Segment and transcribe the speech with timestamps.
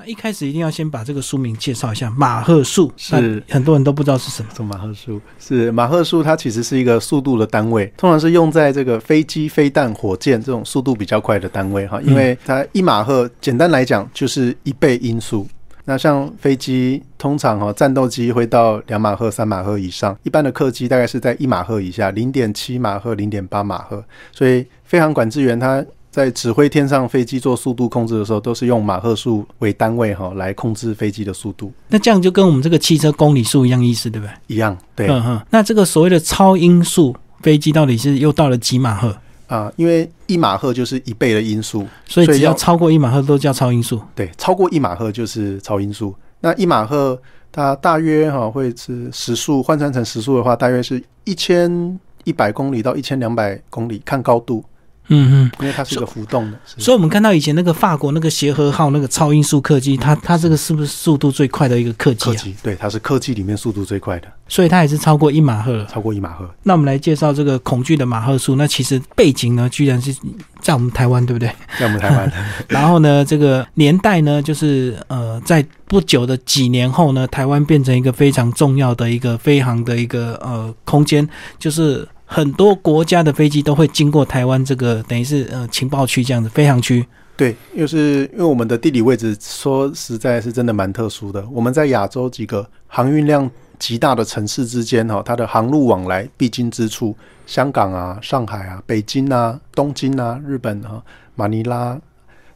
[0.00, 4.48] 那一开始一定要先把这个书名介绍一下，马赫数是很多人都不知道是什么。
[4.54, 15.44] 这马赫数是马赫数，它其实是一个速度的单位，通常是用在这个飞机、飞弹、火箭这种速度比较快的单位哈，因为它一马赫简单来讲就是一倍音速。
[15.84, 24.04] 那像飞机通常哈，战斗机会到两马赫、三马赫以上，一般的客机大概是在一马赫以下，零点七马赫、零点八马赫。
[24.30, 31.72] 所以飞行管制员他在指挥天上飞机做速度控制的时候，都是用马赫数为单位哈来控制飞机的速度。
[31.88, 34.32] 那这样就跟我们这个汽车公里数一样意思，对不对？
[34.46, 35.06] 一样，对。
[35.08, 35.40] 嗯哼。
[35.50, 39.16] 那这个所谓的超音速飞机到底是又到了几马赫？
[39.46, 44.00] 啊，因为一马赫就是一倍的音速，所以只要超过一马赫都叫超音速。
[44.14, 46.14] 对，超过一马赫就是超音速。
[46.40, 47.18] 那一马赫
[47.50, 54.64] 它大约哈会是时速换算成时速的话，大约是一千一百公里到一千两百公里，看高度。
[55.08, 62.26] 嗯嗯，因为它是一个浮动的，所以我们看到以前那个法国那个协和号那个超音速客机，它它这个是不是速度最快的一个客机？
[62.26, 66.48] 客机对，它是客机里面速度最快的，所以它也是超过一马赫，超过一马赫。
[66.62, 70.14] 那我们来介绍这个恐惧的马赫数，那其实背景呢，居然是
[70.60, 71.48] 在我们台湾，对不对？
[71.78, 72.30] 在我们台湾。
[72.68, 81.26] 然后呢，这个年代呢，就是呃，在不久的几年后呢，台湾变成一个非常重要的一个飞航的一个呃空间，
[81.58, 82.06] 就是。
[82.30, 87.04] 很多国家的飞机都会经过台湾这个等于是呃情报区这样子飞航区。
[87.38, 91.42] 对，又是因为我们的地理位置，说实在是真的蛮特殊的。
[91.50, 101.02] 我们在亚洲几个航运量极大的城市之间，哈，它的航路往来必经之处，香港啊、上海啊、北京啊、东京啊、日本啊、
[101.34, 101.98] 马尼拉，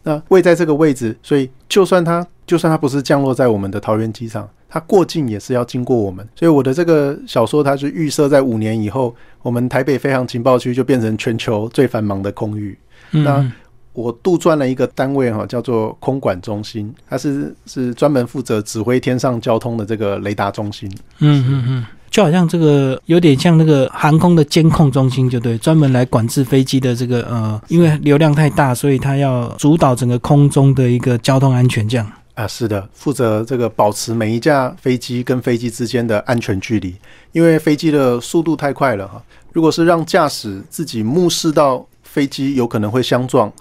[0.02, 4.46] 那位在这个位置，所以就算它就算它不是降落在我们的桃园机场。
[4.74, 12.78] 它过境也是要经过我们，所以我的这个小说它是预设在五年以后，我们台北飞航情报区就变成全球最繁忙的空域。
[13.10, 13.46] 那
[13.92, 20.90] 我杜撰了一个单位哈，叫做空管中心，它是是专门负责指挥天上交通的这个雷达中心。
[21.18, 32.10] 嗯嗯嗯，就好像这个有点像那个航空的监控中心，就对，专门来管制飞机的这个呃，因为流量太大，所以它要主导整个空中的一个交通安全这样。
[32.34, 36.96] 啊，是的，负责这个保持每一架飞机跟飞机之间的安全距离，
[37.32, 39.22] 因为飞机的速度太快了哈。
[39.52, 43.52] 如果是让驾驶自己目视到飞机有可能会相撞，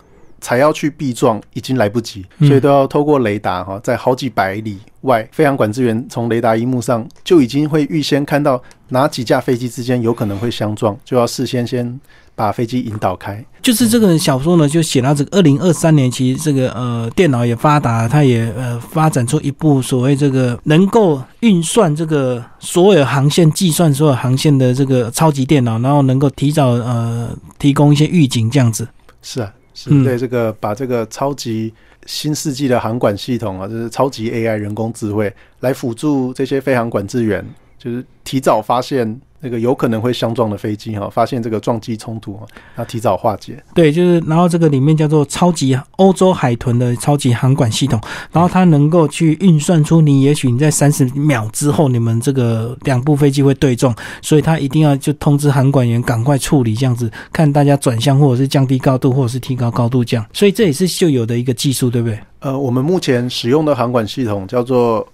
[0.42, 12.00] 才要去避撞，已经来不及，所以都要透过雷达哈，在好几百里外，飞行管制员从雷达荧幕上就已经会预先看到哪几架飞机之间有可能会相撞，就要事先先。
[12.34, 27.30] 把飞机引导开，就是这个小说呢，就写到这个二零二三年，其实这个呃电脑也发达，它也呃发展出一部所谓这个能够运算这个所有航线、计算所有航线的这个超级电脑，然后能够提早呃
[27.60, 28.88] 提供一些预警这样子。
[29.22, 31.74] 是啊，是对这个把这个超级
[32.06, 37.46] 新世纪的航管系统啊，就是超级 AI 人工智慧来辅助这些飞航管制员，
[37.78, 39.20] 就是提早发现。
[39.42, 42.46] 那个有可能会相撞的飞机哈，发现这个撞击冲突啊，
[42.78, 43.62] 要提早化解。
[43.74, 48.00] 对，就是然后这个里面叫做超级欧洲海豚的超级航管系统，
[48.32, 60.26] 然后它能够去运算出你也许你在三十秒之后，你们这个两部飞机会对撞，所以它一定要就通知航管员赶快处理，这样子看大家转向或者是降低高度或者是提高高度这样。
[60.32, 62.20] 所以这也是就有的一个技术，对不对？
[62.42, 65.08] 呃，我们目前使用的航管系统叫做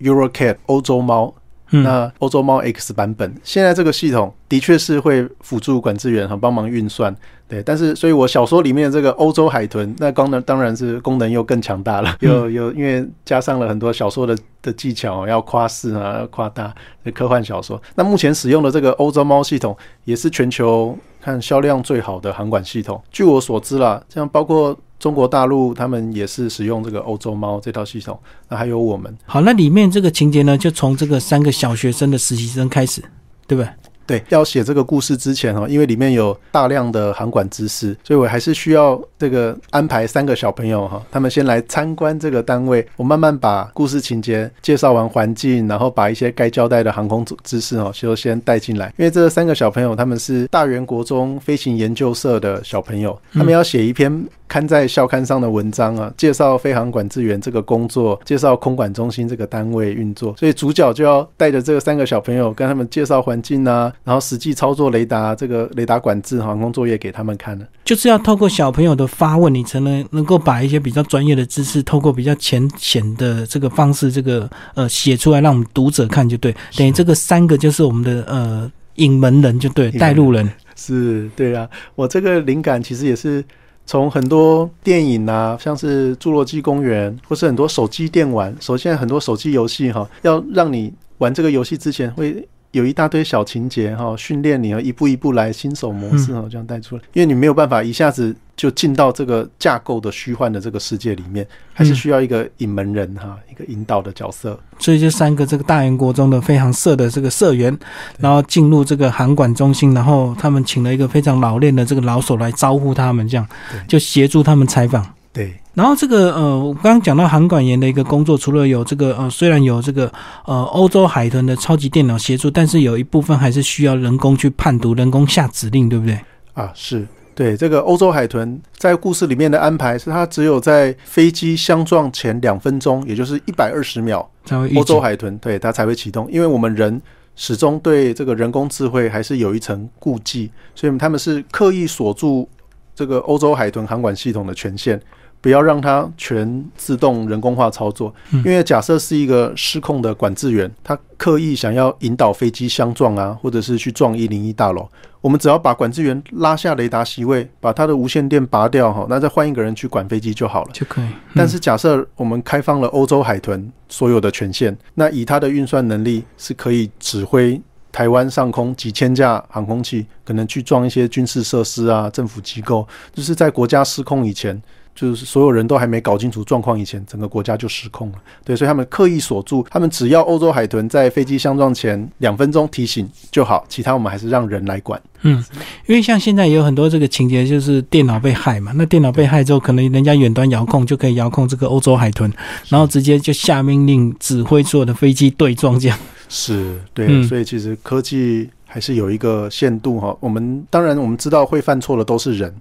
[0.00, 1.34] EuroCat 欧洲猫。
[1.82, 7.14] 那欧洲猫 X 版本，现在这个系统的确是会辅助管制员和帮忙运算，
[7.48, 7.62] 对。
[7.62, 16.74] 但是，所以我小说里面这个欧洲海豚，那功能当然是功能又更强大了，又又，因为加上了很多小说的的技巧，要夸饰啊，要夸大
[17.14, 17.80] 科幻小说。
[17.94, 23.02] 那目前使用的这个欧洲猫系统，也是全球看销量最好的航管系统。
[23.10, 24.78] 据我所知啦，像包括。
[25.04, 29.14] 中国大陆他们也是使用这个欧洲猫这套系统，那还有我们。
[29.26, 33.02] 好，那里面这个情节呢，就从这个三个小学生的实习生开始，
[33.46, 33.68] 对不对？
[34.06, 48.92] 对，要写这个故事之前哈，因为里面有大量的航管知识，所以我还是需要这个安排三个小朋友哈，他们先来参观这个单位，我慢慢把故事情节介绍完环境，然后把一些该交代的航空知识哦，就先带进来。
[48.98, 54.24] 因为这三个小朋友他们是大元国中飞行研究社的小朋友，他们要写一篇。
[54.46, 83.44] 刊在校刊上的文章啊，介绍飞航管制员这个工作，介绍空管中心这个单位运作，所以主角就要带着这三个小朋友，跟他们介绍环境啊，然后实际操作雷达这个雷达管制航空作业给他们看的，就是要透过小朋友的发问，你才能能够把一些比较专业的知识，透过比较浅显的这个方式，这个呃写出来，让我们读者看就对，等于这个三个就是我们的呃引门人就对，带路人 是对啊，我这个灵感其实也是。
[83.86, 92.48] 从很多电影啊，像是《侏罗纪公园》，或是很多手机电玩，首先很多手机游戏哈，要让你玩这个游戏之前会。
[92.74, 104.58] 有一大堆小情节哈，训练你要，一步一步来新手模式哈，这样带出来，因为你没有办法一下子就进到这个架构的虚幻的这个世界里面，还是需要一个引门人哈，一个引导的角色。
[104.80, 107.76] 所以这三个这个大元国中的非常色的这个社员，
[108.18, 113.46] 然后进入这个航管中心，然后他们请了一个非常老练的这个老手来招呼他们，这样
[113.86, 115.06] 就协助他们采访。
[115.32, 120.10] 对，然后这个呃，我刚刚讲到航管员的一个工作，除了有这个呃，虽然有这个
[120.46, 126.18] 呃欧洲海豚的超级电脑协助，但是有一部分还是需要人工去判读、人工下指令，对不对？
[126.52, 127.04] 啊，是
[127.34, 134.30] 对这个欧洲海豚在故事里面的安排是，它只有在飞机相撞前两分钟，也就是一百二十秒，
[134.76, 137.02] 欧洲海豚对它才会启动，因为我们人
[137.34, 142.48] 始终对这个人工智慧还是有一层顾忌，所以他们是刻意锁住
[142.94, 145.00] 这个欧洲海豚航管系统的权限。
[145.44, 154.88] 不要让它全自动人工化操作，因为假设是一个失控的管制员，他刻意想要引导飞机相撞啊，或者是去撞一零一大楼，
[155.20, 161.08] 我们只要把管制员拉下雷达席位，把他的无线电拔掉哈，那再换一个人去管飞机就好了，就可以。
[161.34, 167.60] 但是假设我们开放了欧洲海豚所有的权限，那以他的运算能力是可以指挥
[167.92, 174.58] 台湾上空几千架航空器，可能去撞一些军事设施啊、政府机构，就是在国家失控以前。
[174.94, 178.18] 就是所有人都还没搞清楚状况以前，整个国家就失控了。
[178.44, 185.00] 对，所以他们刻意锁住，他们只要欧洲海豚在飞机相撞前两分钟提醒就好，其他我们还是让人来管。
[185.22, 185.44] 嗯，
[185.86, 188.72] 因为像现在也有很多这个情节，就是电脑被害嘛。
[188.76, 192.32] 那电脑被害之后，可能人家远端遥控就可以遥控这个欧洲海豚，
[192.68, 195.98] 然后直接就下命令指挥所有的飞机对撞这样。
[196.28, 200.16] 是对，所以其实科技还是有一个限度哈。
[200.20, 202.54] 我们当然我们知道会犯错的都是人。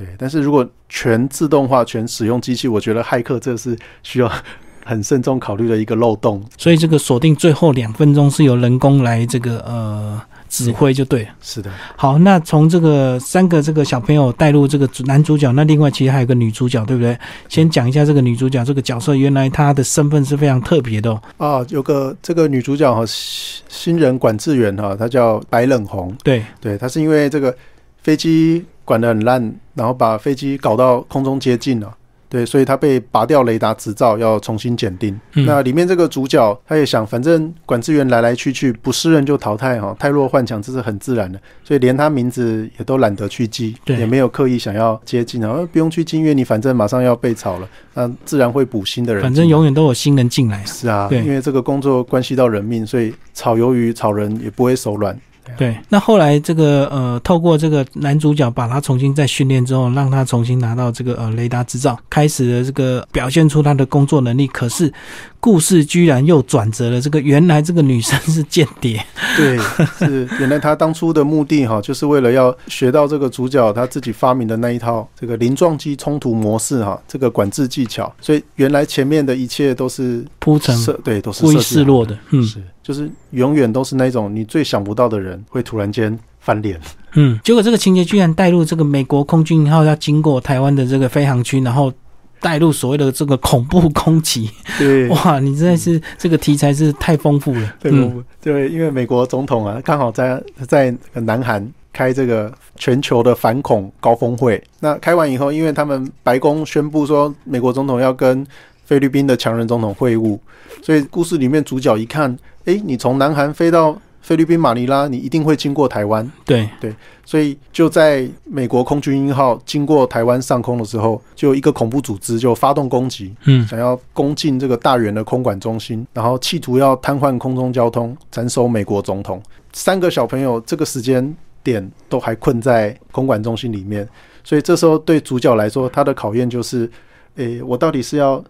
[0.00, 4.32] 对，但是如果全自动化、全使用机器，我觉得骇客这是需要
[4.82, 6.42] 很慎重考虑的一个漏洞。
[6.56, 10.18] 所以这个锁定最后两分钟是由人工来这个呃
[10.48, 11.28] 指挥就对。
[11.42, 11.70] 是的。
[11.96, 17.16] 好，那从这个三个这个小朋友带入这个男主角，那另外其实还有个女主角，对不对？
[17.50, 21.22] 先讲一下这个女主角这个角色，原来她的身份是非常特别的哦。
[21.36, 26.16] 啊，有个这个女主角哈，新人管制员哈，她叫白冷红。
[26.24, 27.54] 对对，她是因为这个
[28.02, 28.64] 飞机。
[28.82, 31.94] 管得很烂，然后把飞机搞到空中接近了，
[32.28, 35.16] 对，所以他被拔掉雷达执照，要重新检定。
[35.32, 49.22] 那里面这个主角他也想，反正管制员来来去去，不适任就淘汰哈，太弱换强这是很自然的，所以连他名字也都懒得去记，也没有刻意想要接近啊，不用去记，因为你反正马上要被炒了，那自然会补新的人。
[49.22, 50.64] 反正永远都有新人进来。
[50.64, 55.16] 是啊，因为这个工作关系到人命，所以炒鱿鱼炒人也不会手软。
[55.56, 64.46] 对，那后来这个呃，透过这个男主角把他重新再训练之后，让他重新拿到这个呃雷达执照，开始了这个表现出他的工作能力。
[64.46, 64.92] 可是
[65.40, 69.04] 故事居然又转折了，这个原来这个女生是间谍。
[69.36, 69.58] 对，
[69.98, 78.12] 是原来她当初的目的哈，就是为了要学到这个主角他自己发明的那一套这个零撞击冲突模式哈，这个管制技巧。
[78.20, 82.62] 所以原来前面的一切都是铺陈，对，都是故意示弱的，嗯，是。
[82.82, 86.80] 就是永远都是那种你最想不到的人会突然间翻脸，
[87.14, 91.92] 嗯，结果这个情节居然带入这个美国空军一号要经过台湾的这个飞航区，然后
[92.40, 108.46] 带入所谓的这个恐怖攻击，对， 哇，你真的是这个题材是太丰富了，嗯，对，因为美国总统啊刚好在在南韩开这个全球的反恐高峰会，那开完以后，因为他们白宫宣布说美国总统要跟
[108.84, 110.38] 菲律宾的强人总统会晤，
[110.82, 112.36] 所以故事里面主角一看。
[112.66, 116.30] 哎，你从南韩飞到菲律宾马尼拉，你一定会经过台湾。
[116.44, 129.42] 对对，所以就在美国空军一号经过台湾上空的时候，就有一个恐怖组织就发动攻击，嗯，想要攻进这个大元的空管中心，然后企图要瘫痪空中交通，斩首美国总统。
[129.72, 134.08] 三个小朋友这个时间点都还困在空管中心里面，
[134.44, 136.90] 所以这时候对主角来说，他的考验就是：
[137.36, 138.44] 诶，我到底是要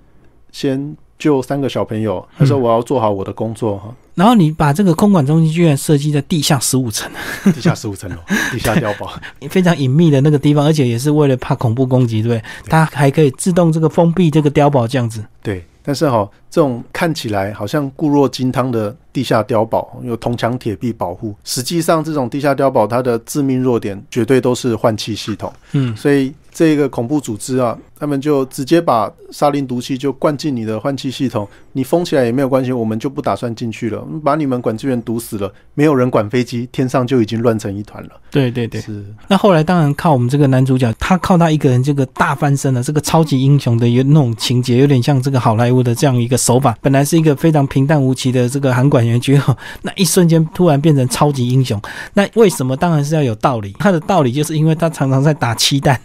[0.51, 0.97] 先。
[1.21, 3.95] 就三个小朋友，他说我要做好我的工作哈。
[4.15, 7.11] 然后你把这个空管中心居然设计在地下十五层，
[7.55, 8.17] 地下十五层楼，
[8.51, 9.13] 地下碉堡，
[9.49, 12.43] 非常隐秘的那个地方，而且也是为了怕恐怖攻击，对不对？
[12.69, 15.25] 它还可以自动这个封闭这个碉堡这样子。
[15.43, 25.51] 对，但是哈，这种看起来好像固若金汤的地下碉堡，有铜墙铁壁保护，实际上这种地下碉堡它的致命弱点绝对都是换气系统。
[25.73, 38.11] 嗯，所以这个恐怖组织啊，他们就直接把沙林毒气就灌进你的换气系统，你封起来也没有关系，我们就不打算进去了，把你们管制员毒死了，没有人管飞机，天上就已经乱成一团了。
[38.31, 46.77] 对对对，是，那后来当然靠我们这个男主角，他靠他一个人这个大翻身了，这个超级英雄的有那种情节，有点像这个好莱坞的这样一个手法。
[46.81, 51.81] 本来是一个非常平淡无奇的这个韩管员，结果那一瞬间突然变成超级英雄。
[52.15, 52.77] 那为什么？
[52.81, 53.77] 当然是要有道理。
[53.79, 56.01] 他的道理就是因为他常常在打气弹，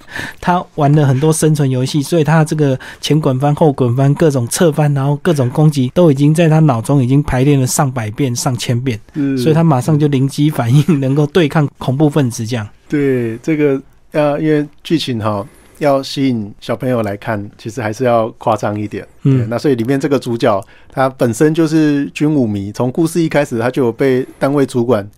[0.45, 12.69] 他玩了很多生存游戏，所以他这个前滚翻、后滚翻、各种侧翻，然后各种攻击都已经在他脑中已经排练了上百遍、上千遍，嗯所以他马上就灵机反应，能够对抗恐怖分子这样。
[12.87, 15.43] 对这个呃，因为剧情哈
[15.79, 19.03] 要吸引小朋友来看，其实还是要夸张一点。
[19.23, 25.09] 嗯那所以里面这个主角他本身就是军武迷，从故事一开始他就有被单位主管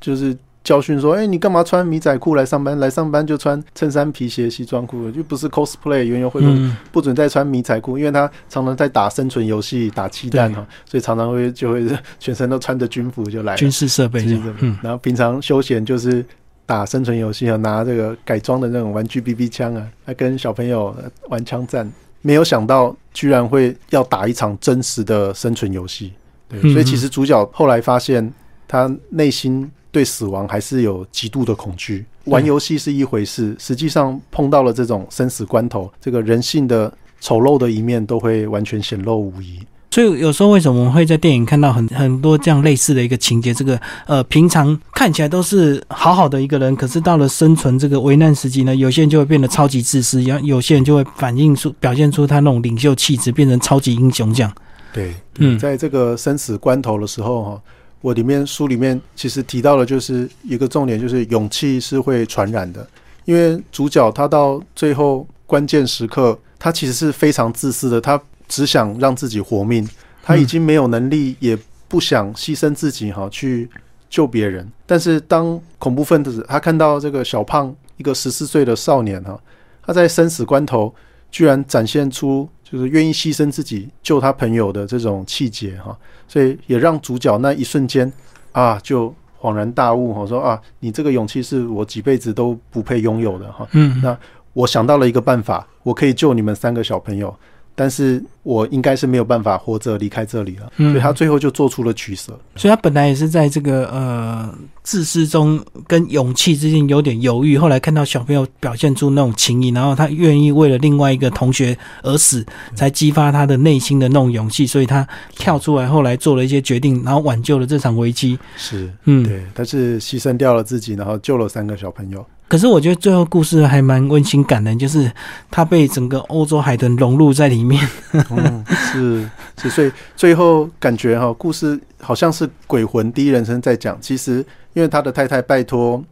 [0.00, 2.78] 就是教训说，哎、你干嘛穿迷仔裤来上班？
[2.78, 11.86] 来上班就穿衬衫、皮鞋、西装裤，就不是 cosplay 园游会，嗯，不准再穿迷仔裤，因为他常常在打生存游戏、打气弹哈，所以常常会就会
[12.18, 13.58] 全身都穿着军服就来了。
[13.58, 14.24] 军事设备
[14.60, 16.24] 嗯，然后平常休闲就是
[16.66, 21.90] 打生存游戏啊，拿这个改装的那种玩具 BB 枪啊，来跟小朋友呃玩枪战。
[22.22, 26.12] 没有想到居然会要打一场真实的生存游戏，
[26.50, 28.30] 对，嗯所以其实主角后来发现
[28.68, 32.04] 他内心对死亡还是有极度的恐惧。
[32.24, 39.58] 玩游戏是一回事，实际上碰到了这种生死关头，这个人性的丑陋的一面都会完全显露无遗。
[39.92, 43.52] 所以有时候为什么我们会在电影看到很很多这样类似的一个情节？
[43.52, 54.54] 这个呃，平常看起来都是好好的一个人，可是到了生存这个危难时期呢，有些人就会变得超级自私，然后有些人就会反映出表现出他那种领袖气质，变成超级英雄这样。
[54.92, 57.62] 对，嗯在这个生死关头的时候哈，
[58.00, 62.86] 我里面书里面其实提到了，就是一个重点，就是勇气是会传染的。
[63.26, 69.86] 因为主角他到最后关键时刻，他其实是非常自私的，他只想让自己活命，
[70.22, 73.68] 他已经没有能力，也不想牺牲自己哈去
[74.08, 74.66] 救别人。
[74.86, 79.38] 但是当恐怖分子他看到这个小胖一个十四岁的少年哈，
[79.82, 80.92] 他在生死关头
[81.30, 85.96] 居然展现出就是愿意牺牲自己救他朋友的这种气节哈，
[86.28, 88.10] 所以也让主角那一瞬间
[88.52, 94.16] 啊就恍然大悟哈，说啊你这个勇气是我几辈子都不配拥有的哈，嗯，那
[94.52, 97.34] 我想到了一个办法，我可以救你们三个小朋友，
[97.80, 102.38] 但是我应该是没有办法活着离开这里了，嗯所以他最后就做出了取舍。
[102.54, 112.44] 所以他本来也是在这个呃自私中跟勇气之间有点犹豫，后来看到小朋友表现出那种情谊，然后他愿意为了另外一个同学而死，
[112.74, 118.38] 才激发他的内心的那种勇气，所以他跳出来，后来做了一些决定，然后挽救了这场危机。
[118.58, 122.22] 是嗯，对，但是牺牲掉了自己，然后救了三个小朋友。
[122.50, 125.08] 可是我觉得最后故事还蛮温馨感人，就是
[125.52, 127.80] 他被整个欧洲海豚融入在里面。
[128.12, 129.24] 嗯，是
[129.56, 133.96] 是，所以最后感觉哈，故事好像是鬼魂第一人称在讲。
[134.00, 136.02] 其实因为他的太太拜托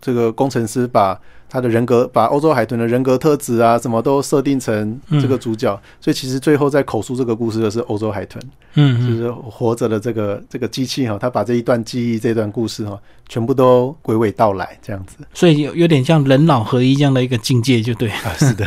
[0.00, 8.42] 这个工程师把他的人格，把欧洲海豚的人格特质啊，什么都设定成这个主角，所以其实最后在口述这个故事的是欧洲海豚，
[8.74, 12.98] 嗯就嗯是活着的这个这个机器哈，他把这一段记忆、这段故事哈，
[13.28, 18.10] 全部都娓娓道来，这样子所以有有点像人脑合一这样的一个境界，就对。
[18.10, 18.66] 啊，是的，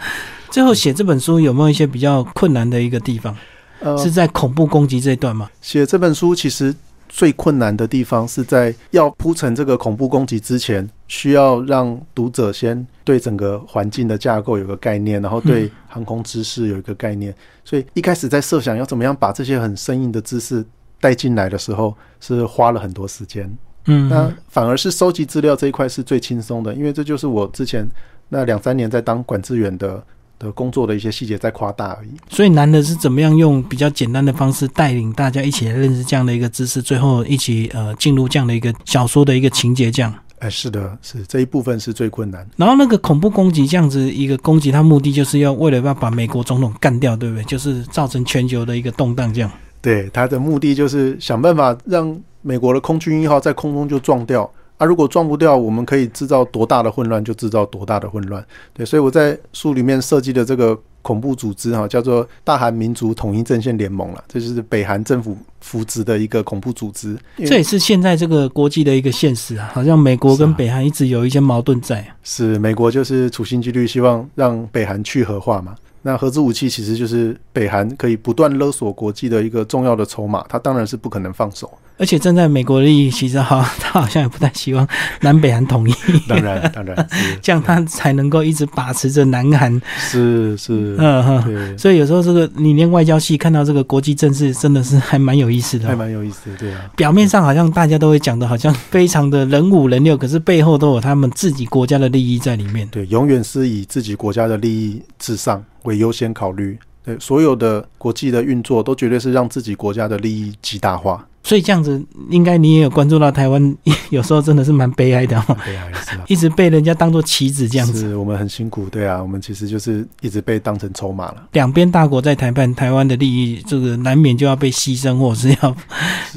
[0.50, 3.34] 最后写这本书有没有一些比较困难的一个地方？
[3.80, 5.48] 呃，是在恐怖攻击这一段吗？
[5.62, 6.74] 写这本书其实
[7.08, 17.34] 最困难的地方是在要铺成这个恐怖攻击之前，需要让读者先对整个环境的架构有个概念，然后对航空知识有一个概念。
[17.64, 20.64] 所以一开始在设想要怎么样把这些很生硬的知识
[21.00, 23.50] 带进来的时候，是花了很多时间。
[23.86, 27.88] 嗯，那反而是收集资料这一块是最轻松的，因为这就是我之前
[28.28, 30.04] 那两三年在当管制员的
[30.38, 32.10] 的工作的一些细节在夸大而已。
[32.28, 40.14] 所以难的是怎么样用比较简单的方式带领大家一起来认识这样的一个知识，最后一起呃进入这样的一个小说的一个情节这样。
[40.40, 42.48] 哎，是的，是这一部分是最困难。
[42.56, 47.42] 然后那个恐怖攻击这样子一个攻击，它目的就是要为了要把美国总统干掉，对不对？
[47.42, 49.50] 就是造成全球的一个动荡这样。
[49.80, 54.48] 对，他的目的就是想办法让美国的空军一号在空中就撞掉
[54.78, 54.86] 啊！
[54.86, 58.42] 如果撞不掉，我们可以制造多大的混乱就制造多大的混乱。
[58.72, 67.18] 对，所以我在书里面设计的这个恐怖组织哈、叫做大韩民族统一阵线联盟了，这就是北韩政府扶植的一个恐怖组织。
[67.38, 72.06] 这也是现在这个国际的一个现实啊，好像美国跟北韩一直有一些矛盾在。
[72.22, 75.74] 是美国就是处心积虑希望让北韩去核化嘛。
[76.02, 81.68] 那核子武器其实就是北韩可以不断勒索国际的一个重要的筹码，他当然是不可能放手。
[81.98, 84.86] 而且站在美国的利益，其实好，他好像也不太希望
[85.20, 85.92] 南北韩统一。
[86.28, 89.80] 当然，当然 是这样他才能够一直把持着南韩。
[89.98, 91.44] 是是，嗯哼。
[91.44, 96.88] 对，所以有时候这个你念外交系看到这个国际政治，真的是还蛮有意思的哦、还蛮有意思的，对啊。
[96.96, 102.86] 表面上好像大家都会讲的，好像非常的人五人六，可是背后都有他们自己国家的利益在里面。
[102.88, 106.78] 对，永远是以自己国家的利益至上为优先考虑。
[107.04, 111.26] 对，所有的国际的运作都绝对是让自己国家的利益极大化。
[111.48, 113.76] 所以这样子，应该你也有关注到台湾，
[114.10, 116.22] 有时候真的是蛮悲哀的哦，对啊，是啊。
[116.28, 118.00] 一直被人家当做棋子这样子。
[118.00, 121.36] 是我们很辛苦，对啊，我们其实就是一直被当成筹码了。
[121.52, 125.74] 两边大国在谈判，台湾的利益，这个难免就要被牺牲，或者是要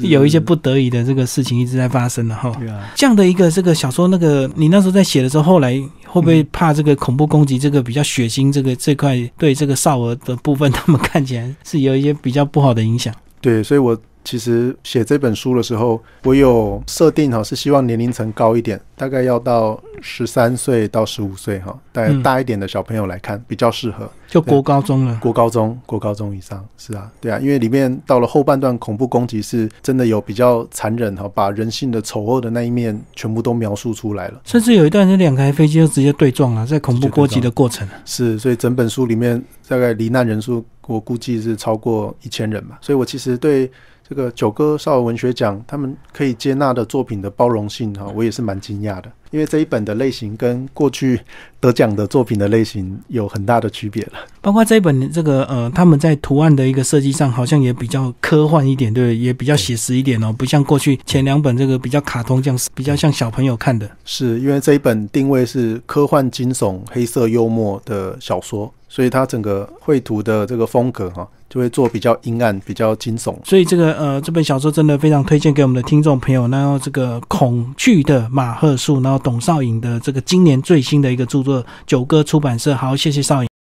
[0.00, 2.50] 有一些不得已的这个事情一直在发生了哈。
[2.58, 5.74] 对啊，这样的一个这个小说，那个你那时候在写的时候，后来
[6.06, 13.14] 会不会怕这个恐怖攻击，这个比较血腥，这个这块对这个少儿的部分，他们看起来是有一些比较不好的影响？
[13.42, 24.10] 对，所以我其实写这本书的时候，我有设定哈，是希望年龄层高一点，大概要到十三岁到十五岁哈，大大一点的小朋友来看比较适合。
[24.28, 25.18] 就国高中了。
[25.20, 34.40] 国高中、国高中以上是啊，对啊，因为里面到了后半段，恐怖攻击是真的有比较残忍哈，把人性的丑恶的那一面全部都描述出来了。
[34.44, 37.86] 甚至有一段，是两台飞机就直接对撞了，在恐怖攻击的过程。
[38.06, 42.78] 是，所以整本书里面大概罹难人数，我估计是超过一千人吧。
[42.80, 43.70] 所以我其实对
[44.08, 49.10] 这个九歌少儿文学奖他们可以接纳的作品的包容性哈，我也是蛮惊讶的。
[49.30, 51.18] 因为这一本的类型跟过去
[51.58, 54.12] 得奖的作品的类型有很大的区别了。
[54.42, 59.16] 包括这一本这个呃，他们在图案的一个设计上，好像也比较科幻一点，对？
[59.16, 63.90] 也比较写实一点哦，不像过去前两本这个比较卡通这样，比较像小朋友看的。
[64.04, 73.36] 是因为这一本定位是科幻惊悚、黑色幽默的小说，所以它整个绘图的这个风格哈、就会做比较阴暗、比较惊悚。
[73.44, 76.48] 所以这个呃，这本小说真的非常推荐给我们的听众朋友。
[76.48, 82.74] 然后这个恐惧的马赫树，然后董少颖的这个今年最新的一个著作，九歌出版社。
[82.74, 83.51] 好，谢谢少颖。